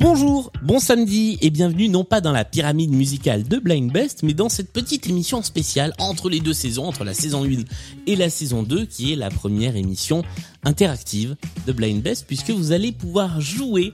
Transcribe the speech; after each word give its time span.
Bonjour, 0.00 0.50
bon 0.62 0.78
samedi 0.78 1.38
et 1.42 1.50
bienvenue 1.50 1.88
non 1.88 2.02
pas 2.02 2.20
dans 2.20 2.32
la 2.32 2.44
pyramide 2.44 2.92
musicale 2.92 3.44
de 3.44 3.58
Blind 3.58 3.92
Best, 3.92 4.22
mais 4.22 4.32
dans 4.32 4.48
cette 4.48 4.72
petite 4.72 5.06
émission 5.06 5.42
spéciale 5.42 5.92
entre 5.98 6.30
les 6.30 6.40
deux 6.40 6.54
saisons, 6.54 6.86
entre 6.86 7.04
la 7.04 7.14
saison 7.14 7.44
1 7.44 7.64
et 8.06 8.16
la 8.16 8.30
saison 8.30 8.62
2, 8.62 8.86
qui 8.86 9.12
est 9.12 9.16
la 9.16 9.30
première 9.30 9.76
émission 9.76 10.24
interactive 10.64 11.36
de 11.66 11.72
Blind 11.72 12.02
Best, 12.02 12.24
puisque 12.26 12.50
vous 12.50 12.72
allez 12.72 12.92
pouvoir 12.92 13.40
jouer 13.40 13.92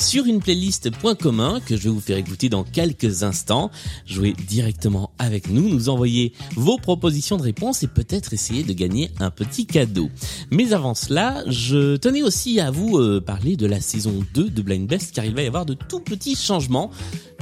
sur 0.00 0.24
une 0.24 0.40
playlist 0.40 0.90
point 0.90 1.14
commun 1.14 1.60
que 1.60 1.76
je 1.76 1.84
vais 1.84 1.90
vous 1.90 2.00
faire 2.00 2.16
écouter 2.16 2.48
dans 2.48 2.64
quelques 2.64 3.22
instants. 3.22 3.70
Jouer 4.06 4.34
directement 4.48 5.10
avec 5.18 5.50
nous, 5.50 5.68
nous 5.68 5.88
envoyer 5.90 6.32
vos 6.56 6.78
propositions 6.78 7.36
de 7.36 7.42
réponse 7.42 7.82
et 7.82 7.86
peut-être 7.86 8.32
essayer 8.32 8.62
de 8.62 8.72
gagner 8.72 9.10
un 9.20 9.30
petit 9.30 9.66
cadeau. 9.66 10.08
Mais 10.50 10.72
avant 10.72 10.94
cela, 10.94 11.44
je 11.46 11.96
tenais 11.96 12.22
aussi 12.22 12.60
à 12.60 12.70
vous 12.70 12.98
euh, 12.98 13.20
parler 13.20 13.56
de 13.56 13.66
la 13.66 13.80
saison 13.80 14.24
2 14.34 14.48
de 14.48 14.62
Blind 14.62 14.88
Best 14.88 15.14
car 15.14 15.24
il 15.26 15.34
va 15.34 15.42
y 15.42 15.46
avoir 15.46 15.66
de 15.66 15.74
tout 15.74 16.00
petits 16.00 16.34
changements. 16.34 16.90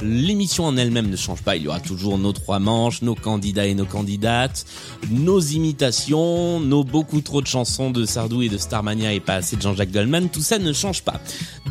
L'émission 0.01 0.65
en 0.65 0.77
elle-même 0.77 1.09
ne 1.09 1.15
change 1.15 1.41
pas, 1.41 1.55
il 1.55 1.63
y 1.63 1.67
aura 1.67 1.79
toujours 1.79 2.17
nos 2.17 2.31
trois 2.31 2.59
manches, 2.59 3.01
nos 3.01 3.15
candidats 3.15 3.67
et 3.67 3.73
nos 3.73 3.85
candidates, 3.85 4.65
nos 5.09 5.39
imitations, 5.39 6.59
nos 6.59 6.83
beaucoup 6.83 7.21
trop 7.21 7.41
de 7.41 7.47
chansons 7.47 7.91
de 7.91 8.05
Sardou 8.05 8.41
et 8.41 8.49
de 8.49 8.57
Starmania 8.59 9.13
et 9.13 9.19
pas 9.19 9.35
assez 9.35 9.55
de 9.55 9.61
Jean-Jacques 9.61 9.91
Goldman, 9.91 10.29
tout 10.29 10.41
ça 10.41 10.59
ne 10.59 10.73
change 10.73 11.03
pas. 11.03 11.19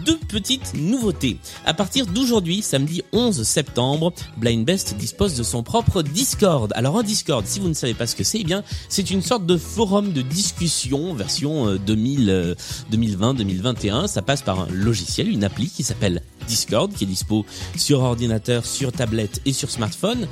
Deux 0.04 0.18
petites 0.18 0.74
nouveautés. 0.74 1.38
À 1.64 1.74
partir 1.74 2.06
d'aujourd'hui, 2.06 2.62
samedi 2.62 3.02
11 3.12 3.42
septembre, 3.42 4.12
Blind 4.36 4.64
Best 4.64 4.96
dispose 4.96 5.36
de 5.36 5.42
son 5.42 5.62
propre 5.62 6.02
Discord. 6.02 6.72
Alors 6.74 6.98
un 6.98 7.02
Discord, 7.02 7.46
si 7.46 7.60
vous 7.60 7.68
ne 7.68 7.74
savez 7.74 7.94
pas 7.94 8.06
ce 8.06 8.16
que 8.16 8.24
c'est, 8.24 8.40
eh 8.40 8.44
bien 8.44 8.62
c'est 8.88 9.10
une 9.10 9.22
sorte 9.22 9.46
de 9.46 9.56
forum 9.56 10.12
de 10.12 10.22
discussion 10.22 11.14
version 11.14 11.68
euh, 11.68 11.78
2000, 11.78 12.30
euh, 12.30 12.54
2020-2021. 12.92 14.06
Ça 14.06 14.22
passe 14.22 14.42
par 14.42 14.60
un 14.60 14.68
logiciel, 14.70 15.28
une 15.28 15.44
appli 15.44 15.68
qui 15.68 15.82
s'appelle 15.82 16.22
Discord, 16.48 16.92
qui 16.92 17.04
est 17.04 17.06
dispo 17.06 17.46
sur 17.77 18.00
ordinateur, 18.00 18.66
sur 18.66 18.91
tablette 18.91 19.41
et 19.44 19.52
sur 19.52 19.70
smartphone, 19.70 20.27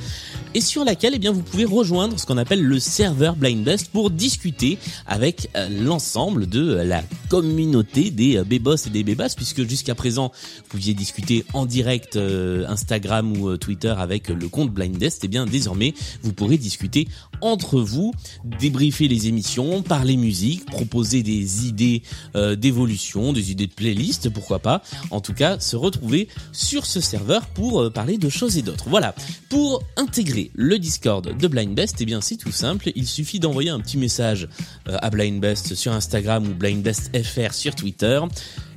et 0.54 0.60
sur 0.60 0.84
laquelle 0.84 1.12
eh 1.14 1.18
bien 1.18 1.32
vous 1.32 1.42
pouvez 1.42 1.64
rejoindre 1.64 2.18
ce 2.18 2.26
qu'on 2.26 2.38
appelle 2.38 2.62
le 2.62 2.78
serveur 2.78 3.36
Blind 3.36 3.62
Best 3.62 3.90
pour 3.92 4.10
discuter 4.10 4.78
avec 5.06 5.50
euh, 5.56 5.68
l'ensemble 5.68 6.48
de 6.48 6.74
la 6.76 7.02
communauté 7.28 8.10
des 8.10 8.36
euh, 8.36 8.44
bébos 8.44 8.76
et 8.86 8.90
des 8.90 9.04
bébasses, 9.04 9.34
puisque 9.34 9.68
jusqu'à 9.68 9.94
présent 9.94 10.32
vous 10.58 10.68
pouviez 10.68 10.94
discuter 10.94 11.44
en 11.52 11.66
direct 11.66 12.16
euh, 12.16 12.66
Instagram 12.68 13.36
ou 13.36 13.48
euh, 13.48 13.56
Twitter 13.56 13.94
avec 13.96 14.28
le 14.28 14.48
compte 14.48 14.70
Blind 14.70 14.96
Best, 14.96 15.24
et 15.24 15.28
bien 15.28 15.46
désormais 15.46 15.94
vous 16.22 16.32
pourrez 16.32 16.58
discuter 16.58 17.08
entre 17.40 17.80
vous, 17.80 18.14
débriefer 18.44 19.08
les 19.08 19.28
émissions, 19.28 19.82
parler 19.82 20.16
musique, 20.16 20.64
proposer 20.64 21.22
des 21.22 21.66
idées 21.66 22.02
d'évolution, 22.34 23.34
des 23.34 23.50
idées 23.50 23.66
de 23.66 23.72
playlist, 23.72 24.30
pourquoi 24.30 24.58
pas. 24.58 24.82
En 25.10 25.20
tout 25.20 25.34
cas, 25.34 25.60
se 25.60 25.76
retrouver 25.76 26.28
sur 26.52 26.86
ce 26.86 27.02
serveur 27.02 27.46
pour 27.48 27.92
parler 27.92 28.16
de 28.16 28.30
choses 28.30 28.56
et 28.56 28.62
d'autres. 28.62 28.88
Voilà. 28.88 29.14
Pour 29.50 29.82
intégrer 29.96 30.50
le 30.54 30.78
Discord 30.78 31.36
de 31.36 31.48
Blind 31.48 31.74
Best, 31.74 31.96
eh 32.00 32.06
bien 32.06 32.22
c'est 32.22 32.36
tout 32.36 32.52
simple. 32.52 32.90
Il 32.96 33.06
suffit 33.06 33.38
d'envoyer 33.38 33.68
un 33.68 33.80
petit 33.80 33.98
message 33.98 34.48
à 34.86 35.10
Blind 35.10 35.38
Best 35.38 35.74
sur 35.74 35.92
Instagram 35.92 36.46
ou 36.46 36.54
Blind 36.54 36.82
Best 36.82 37.10
FR 37.22 37.52
sur 37.52 37.74
Twitter 37.74 38.20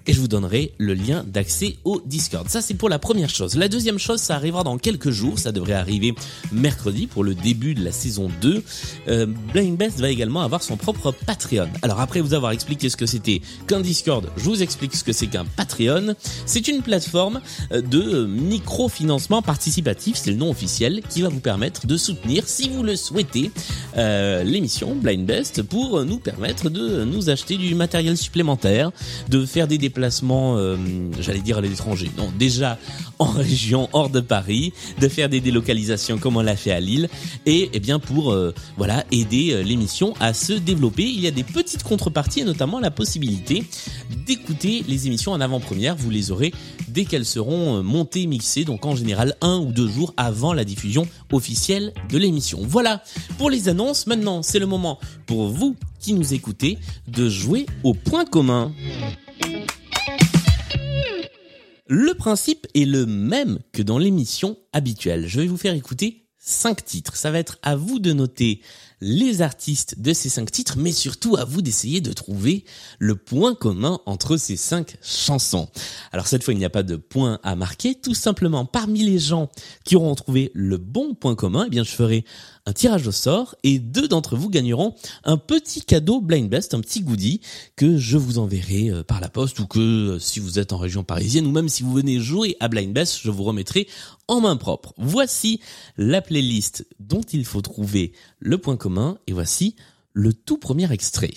et 0.08 0.14
je 0.14 0.20
vous 0.20 0.28
donnerai 0.28 0.74
le 0.78 0.94
lien 0.94 1.24
d'accès 1.26 1.78
au 1.84 2.02
Discord. 2.06 2.48
Ça, 2.50 2.62
c'est 2.62 2.74
pour 2.74 2.90
la 2.90 3.00
première 3.00 3.30
chose. 3.30 3.56
La 3.56 3.68
deuxième 3.68 4.00
chose, 4.00 4.20
ça 4.20 4.36
arrivera 4.36 4.64
dans 4.64 4.78
quelques 4.78 5.10
jours. 5.10 5.40
Ça 5.40 5.52
devrait 5.52 5.74
arriver 5.74 6.14
mercredi 6.52 7.08
pour 7.08 7.24
le 7.24 7.36
début 7.36 7.74
de 7.76 7.84
la 7.84 7.92
saison 7.92 8.30
2. 8.42 8.64
Euh, 9.08 9.26
Blind 9.54 9.78
Best 9.78 10.00
va 10.00 10.10
également 10.10 10.42
avoir 10.42 10.64
son 10.64 10.78
propre 10.78 11.12
Patreon. 11.12 11.70
Alors 11.82 12.00
après 12.00 12.22
vous 12.22 12.34
avoir 12.34 12.52
expliqué 12.52 12.90
ce 12.90 12.98
que 12.98 13.06
c'était 13.06 13.42
qu'un 13.68 13.82
Discord, 13.82 14.30
je 14.38 14.44
vous 14.44 14.62
explique 14.62 14.96
ce 14.96 15.04
que 15.04 15.14
c'est 15.14 15.28
qu'un 15.28 15.46
Patreon. 15.46 16.16
C'est 16.46 16.68
une 16.68 16.82
plateforme 16.82 17.42
euh, 17.72 17.82
de 17.82 18.26
microfinancement 18.26 19.42
participatif, 19.42 20.18
c'est 20.18 20.32
le 20.32 20.38
nom 20.38 20.50
officiel, 20.50 21.02
qui 21.10 21.22
va 21.22 21.30
vous 21.30 21.40
permettre 21.40 21.88
de 21.88 21.98
soutenir, 21.98 22.44
si 22.48 22.70
vous 22.70 22.84
le 22.84 22.96
souhaitez, 22.96 23.52
euh, 23.98 24.44
l'émission 24.44 24.96
Blind 24.96 25.26
Best 25.26 25.64
pour 25.64 26.04
nous 26.06 26.18
permettre 26.18 26.70
de 26.70 27.04
nous 27.04 27.30
acheter 27.30 27.58
du 27.58 27.76
matériel 27.76 28.18
supplémentaire, 28.18 28.92
de 29.30 29.46
faire 29.46 29.68
des 29.68 29.78
déplacements, 29.90 30.56
euh, 30.56 30.78
j'allais 31.20 31.42
dire 31.42 31.58
à 31.58 31.62
l'étranger, 31.62 32.12
non, 32.16 32.32
déjà 32.38 32.78
en 33.18 33.26
région 33.26 33.90
hors 33.92 34.12
de 34.12 34.20
Paris, 34.20 34.72
de 35.02 35.08
faire 35.08 35.30
des 35.30 35.42
délocalisations 35.42 36.20
comme 36.20 36.38
on 36.38 36.42
l'a 36.42 36.56
fait 36.56 36.72
à 36.72 36.80
Lille, 36.80 37.10
et 37.48 37.72
eh 37.74 37.80
bien 37.80 37.98
pour 37.98 38.32
euh, 38.32 38.54
voilà 38.78 39.04
aider 39.12 39.52
euh, 39.52 39.64
l'émission 39.64 40.14
à 40.20 40.36
se 40.36 40.54
développer. 40.54 41.04
Il 41.04 41.20
y 41.20 41.28
a 41.28 41.32
des 41.32 41.44
petites 41.44 41.82
contreparties 41.82 42.42
et 42.42 42.44
notamment 42.44 42.80
la 42.80 42.92
possibilité 42.92 43.64
d'écouter 44.28 44.86
les 44.88 45.08
émissions 45.08 45.32
en 45.32 45.42
avant-première. 45.42 45.96
Vous 45.96 46.12
les 46.12 46.30
aurez 46.30 46.54
dès 46.88 47.06
qu'elles 47.06 47.26
seront 47.26 47.82
montées, 47.82 48.28
mixées, 48.28 48.66
donc 48.66 48.86
en 48.86 48.96
général 48.96 49.36
un 49.42 49.58
ou 49.58 49.72
deux 49.72 49.88
jours 49.88 50.14
avant 50.18 50.54
la 50.54 50.66
diffusion 50.66 51.08
officielle 51.32 51.94
de 52.10 52.18
l'émission. 52.20 52.60
Voilà 52.62 53.02
pour 53.40 53.50
les 53.50 53.70
annonces. 53.70 54.06
Maintenant, 54.06 54.44
c'est 54.44 54.60
le 54.60 54.68
moment 54.68 55.00
pour 55.26 55.50
vous 55.50 55.76
qui 56.00 56.14
nous 56.14 56.34
écoutez 56.34 56.78
de 57.08 57.28
jouer 57.28 57.66
au 57.84 57.94
point 57.94 58.26
commun. 58.26 58.72
Le 61.92 62.14
principe 62.14 62.68
est 62.76 62.86
le 62.86 63.08
même 63.08 63.58
que 63.72 63.82
dans 63.82 63.98
l'émission 63.98 64.60
habituelle. 64.74 65.26
Je 65.28 65.42
vais 65.42 65.48
vous 65.48 65.58
faire 65.58 65.74
écouter 65.74 66.28
cinq 66.38 66.86
titres. 66.86 67.16
Ça 67.16 67.32
va 67.32 67.40
être 67.40 67.58
à 67.64 67.76
vous 67.76 67.98
de 67.98 68.14
noter 68.14 68.62
les 69.02 69.42
artistes 69.42 70.00
de 70.00 70.14
ces 70.14 70.30
cinq 70.30 70.52
titres, 70.52 70.78
mais 70.78 70.92
surtout 70.92 71.38
à 71.38 71.46
vous 71.46 71.62
d'essayer 71.62 72.02
de 72.02 72.14
trouver 72.14 72.66
le 72.98 73.16
point 73.16 73.56
commun 73.56 74.00
entre 74.06 74.38
ces 74.38 74.58
cinq 74.58 74.98
chansons. 75.02 75.70
Alors 76.12 76.28
cette 76.28 76.44
fois, 76.44 76.54
il 76.54 76.58
n'y 76.58 76.66
a 76.66 76.70
pas 76.70 76.84
de 76.84 76.96
point 76.96 77.40
à 77.44 77.56
marquer. 77.56 77.96
Tout 77.96 78.14
simplement, 78.14 78.66
parmi 78.66 79.04
les 79.04 79.20
gens 79.20 79.50
qui 79.84 79.96
auront 79.96 80.16
trouvé 80.16 80.52
le 80.54 80.78
bon 80.78 81.14
point 81.14 81.36
commun, 81.36 81.66
eh 81.68 81.70
bien, 81.70 81.84
je 81.84 81.92
ferai 81.92 82.26
un 82.66 82.74
tirage 82.74 83.08
au 83.08 83.12
sort 83.12 83.56
et 83.64 83.80
deux 83.80 84.08
d'entre 84.08 84.36
vous 84.36 84.50
gagneront 84.50 84.94
un 85.24 85.38
petit 85.38 85.82
cadeau 85.82 86.22
Blind 86.22 86.50
Best, 86.50 86.74
un 86.74 86.82
petit 86.82 87.02
goodie 87.02 87.42
que 87.76 87.98
je 87.98 88.18
vous 88.18 88.38
enverrai 88.38 88.90
euh, 88.90 89.04
par 89.04 89.22
la 89.22 89.30
poste 89.30 89.60
ou 89.60 89.66
que 89.66 89.80
euh, 89.80 90.20
si 90.20 90.40
vous 90.40 90.60
êtes 90.60 90.74
en 90.74 90.78
région 90.78 91.04
parisienne 91.04 91.48
ou 91.48 91.52
même 91.52 91.70
si 91.70 91.82
vous 91.84 91.94
venez 91.94 92.20
jouer 92.20 92.58
à 92.60 92.68
Blind 92.68 92.94
Best, 92.94 93.20
je 93.24 93.32
vous 93.32 93.44
remettrai 93.44 93.88
en 94.28 94.42
main 94.42 94.56
propre. 94.56 94.94
Voici 94.98 95.60
la 95.98 96.22
playlist 96.22 96.86
dont 97.00 97.22
il 97.22 97.46
faut 97.46 97.62
trouver 97.62 98.14
le 98.40 98.58
point 98.60 98.78
commun 98.78 98.89
et 99.28 99.34
voici 99.34 99.76
le 100.14 100.34
tout 100.34 100.58
premier 100.58 100.92
extrait. 100.92 101.34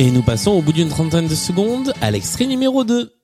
Et 0.00 0.12
nous 0.12 0.22
passons 0.22 0.52
au 0.52 0.62
bout 0.62 0.72
d'une 0.72 0.90
trentaine 0.90 1.26
de 1.26 1.34
secondes 1.34 1.92
à 2.00 2.12
l'extrait 2.12 2.46
numéro 2.46 2.84
2. 2.84 3.17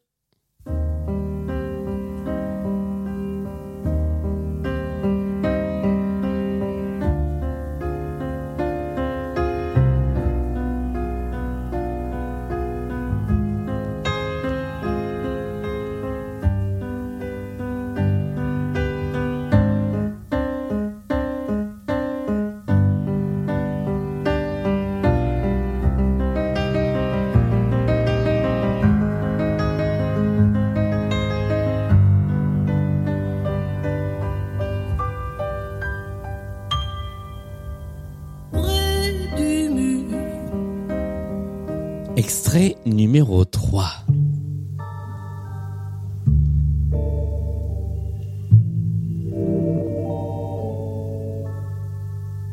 Numéro 42.87 43.45
3. 43.45 43.85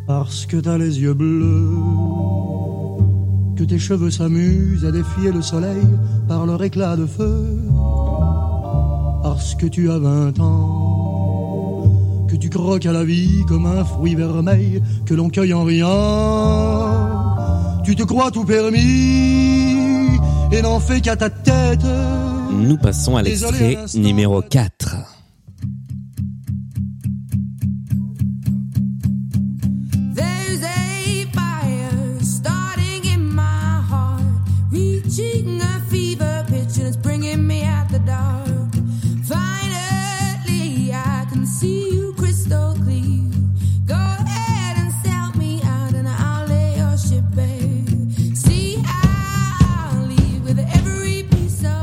Parce 0.08 0.48
que 0.48 0.58
t'as 0.58 0.80
les 0.80 1.00
yeux 1.00 1.14
bleus, 1.14 1.70
que 3.56 3.64
tes 3.64 3.78
cheveux 3.78 4.10
s'amusent 4.10 4.86
à 4.86 4.92
défier 4.92 5.32
le 5.32 5.44
soleil 5.44 5.86
par 6.28 6.48
leur 6.48 6.64
éclat 6.64 6.96
de 6.96 7.06
feu. 7.06 7.60
Parce 9.22 9.54
que 9.54 9.68
tu 9.68 9.92
as 9.92 10.00
20 10.00 10.40
ans, 10.40 11.92
que 12.28 12.36
tu 12.38 12.50
croques 12.50 12.88
à 12.88 12.92
la 12.92 13.04
vie 13.04 13.46
comme 13.48 13.68
un 13.68 13.84
fruit 13.84 14.16
vermeil 14.16 14.82
que 15.06 15.14
l'on 15.14 15.30
cueille 15.30 15.54
en 15.54 15.64
riant. 15.64 17.12
Tu 17.84 17.96
te 17.96 18.04
crois 18.04 18.32
tout 18.32 18.46
permis 18.46 19.41
et 20.52 20.62
n'en 20.62 20.80
fais 20.80 21.02
qu'à 21.02 21.16
ta 21.16 21.30
tête. 21.30 21.80
Nous 22.52 22.78
passons 22.78 23.16
à 23.18 23.22
l'extrait 23.22 23.78
numéro 23.96 24.42
4. 24.42 25.11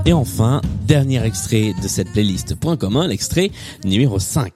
Et 0.08 0.14
enfin, 0.14 0.62
dernier 0.86 1.22
extrait 1.22 1.74
de 1.82 1.86
cette 1.86 2.12
playlist 2.12 2.54
point 2.54 2.78
commun, 2.78 3.06
l'extrait 3.06 3.50
numéro 3.84 4.18
5. 4.18 4.50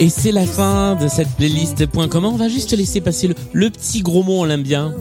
Et 0.00 0.10
c'est 0.10 0.30
la 0.30 0.46
fin 0.46 0.94
de 0.94 1.08
cette 1.08 1.30
playlist 1.30 1.84
point 1.86 2.06
commun. 2.06 2.28
On 2.28 2.36
va 2.36 2.48
juste 2.48 2.72
laisser 2.72 3.00
passer 3.00 3.28
le, 3.52 3.70
petit 3.70 4.00
gros 4.00 4.22
mot, 4.22 4.42
on 4.42 4.44
l'aime 4.44 4.62
bien. 4.62 4.94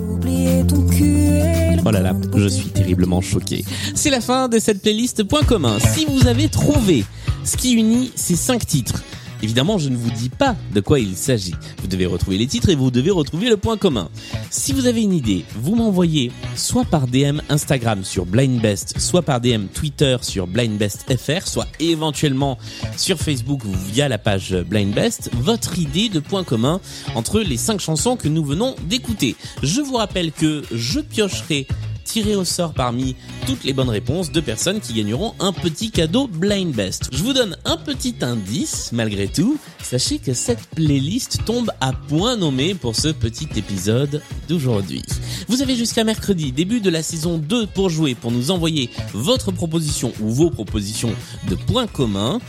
Oh 1.86 1.92
là 1.92 2.02
là, 2.02 2.14
je 2.36 2.48
suis 2.48 2.70
terriblement 2.70 3.22
choqué. 3.22 3.64
C'est 3.94 4.10
la 4.10 4.22
fin 4.22 4.48
de 4.48 4.58
cette 4.58 4.82
playlist 4.82 5.24
point 5.24 5.44
commun. 5.44 5.78
Si 5.94 6.06
vous 6.06 6.28
avez 6.28 6.50
trouvé 6.50 7.06
ce 7.44 7.58
qui 7.58 7.74
unit 7.74 8.12
ces 8.16 8.36
cinq 8.36 8.66
titres, 8.66 9.04
évidemment, 9.44 9.78
je 9.78 9.90
ne 9.90 9.98
vous 9.98 10.12
dis 10.12 10.30
pas 10.30 10.56
de 10.74 10.80
quoi 10.80 11.00
il 11.00 11.16
s'agit. 11.16 11.56
Vous 11.82 11.88
devez 11.88 12.06
retrouver 12.06 12.38
les 12.38 12.48
titres 12.48 12.70
et 12.70 12.76
vous 12.76 12.92
devez 12.92 13.12
retrouver 13.12 13.50
le 13.50 13.58
point 13.58 13.78
commun. 13.78 14.10
Si 14.50 14.74
vous 14.74 14.86
avez 14.86 15.02
une 15.02 15.14
idée, 15.14 15.46
vous 15.56 15.76
m'envoyez 15.76 16.32
soit 16.56 16.86
par 16.86 17.08
DM 17.08 17.40
Instagram 17.50 18.04
sur 18.04 18.26
BlindBest, 18.26 19.00
soit 19.00 19.22
par 19.22 19.42
DM 19.42 19.66
Twitter 19.74 20.18
sur 20.22 20.48
BlindBestFR, 20.48 21.48
soit 21.48 21.68
éventuellement 21.80 22.58
sur 22.96 23.18
Facebook 23.18 23.62
via 23.66 24.10
la 24.10 24.18
page 24.18 24.56
BlindBest, 24.68 25.30
votre 25.34 25.78
idée 25.80 26.10
de 26.10 26.20
point 26.20 26.44
commun 26.44 26.80
entre 27.16 27.40
les 27.40 27.58
cinq 27.58 27.80
chansons 27.80 28.16
que 28.16 28.28
nous 28.28 28.44
venons 28.44 28.76
d'écouter. 28.86 29.36
Je 29.64 29.82
vous 29.82 29.96
rappelle 29.96 30.32
que 30.32 30.64
je 30.72 31.00
piocherai 31.00 31.68
tirer 32.08 32.36
au 32.36 32.46
sort 32.46 32.74
parmi 32.74 33.16
toutes 33.46 33.66
les 33.66 33.74
bonnes 33.74 33.90
réponses 33.90 34.32
de 34.32 34.40
personnes 34.40 34.80
qui 34.80 34.94
gagneront 34.94 35.36
un 35.40 35.52
petit 35.52 35.92
cadeau 35.92 36.28
Blind 36.28 36.74
Best. 36.74 37.10
Je 37.12 37.22
vous 37.22 37.34
donne 37.34 37.58
un 37.66 37.76
petit 37.76 38.16
indice 38.22 38.92
malgré 38.94 39.28
tout. 39.28 39.60
Sachez 39.84 40.18
que 40.18 40.34
cette 40.34 40.66
playlist 40.76 41.44
tombe 41.46 41.70
à 41.82 41.92
point 41.92 42.38
nommé 42.38 42.74
pour 42.74 42.96
ce 42.96 43.10
petit 43.10 43.50
épisode 43.58 44.22
d'aujourd'hui. 44.48 45.04
Vous 45.50 45.62
avez 45.62 45.76
jusqu'à 45.76 46.06
mercredi, 46.06 46.52
début 46.52 46.80
de 46.80 46.90
la 46.90 47.04
saison 47.04 47.38
2 47.38 47.68
pour 47.68 47.90
jouer, 47.90 48.16
pour 48.16 48.32
nous 48.32 48.52
envoyer 48.52 48.90
votre 49.14 49.52
proposition 49.52 50.14
ou 50.22 50.30
vos 50.30 50.50
propositions 50.50 51.14
de 51.50 51.56
points 51.56 51.88
communs. 51.88 52.40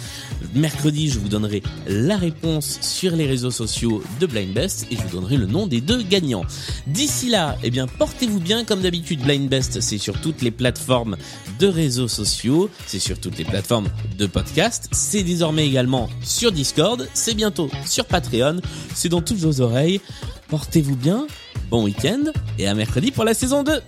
Mercredi, 0.55 1.11
je 1.11 1.19
vous 1.19 1.29
donnerai 1.29 1.63
la 1.87 2.17
réponse 2.17 2.79
sur 2.81 3.15
les 3.15 3.27
réseaux 3.27 3.51
sociaux 3.51 4.03
de 4.21 4.27
Blind 4.27 4.53
Best 4.53 4.87
et 4.91 4.97
je 4.97 5.03
vous 5.03 5.09
donnerai 5.17 5.37
le 5.37 5.47
nom 5.47 5.67
des 5.67 5.81
deux 5.81 6.03
gagnants. 6.03 6.45
D'ici 6.87 7.29
là, 7.29 7.57
eh 7.63 7.71
bien, 7.71 7.87
portez-vous 7.87 8.41
bien 8.41 8.65
comme 8.65 8.81
d'habitude. 8.81 9.21
Blind 9.21 9.49
Best, 9.49 9.81
c'est 9.81 9.99
sur 9.99 10.21
toutes 10.21 10.43
les 10.43 10.51
plateformes 10.51 11.17
de 11.59 11.67
réseaux 11.67 12.09
sociaux, 12.09 12.71
c'est 12.87 12.99
sur 12.99 13.19
toutes 13.19 13.39
les 13.39 13.45
plateformes 13.45 13.89
de 14.17 14.27
podcast, 14.27 14.89
c'est 14.93 15.23
désormais 15.23 15.67
également 15.67 16.09
sur 16.23 16.53
Discord, 16.53 17.09
c'est 17.15 17.35
bientôt 17.35 17.71
sur 17.87 18.05
Patreon, 18.05 18.61
c'est 18.95 19.09
dans 19.09 19.23
toutes 19.23 19.39
vos 19.39 19.61
oreilles. 19.61 20.01
Portez-vous 20.49 20.97
bien, 20.97 21.27
bon 21.71 21.85
week-end 21.85 22.25
et 22.59 22.67
à 22.67 22.75
mercredi 22.75 23.11
pour 23.11 23.25
la 23.25 23.35
saison 23.35 23.63
2. 23.63 23.81